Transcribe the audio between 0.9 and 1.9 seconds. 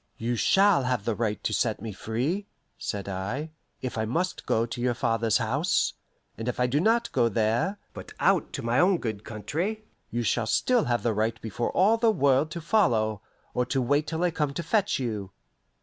the right to set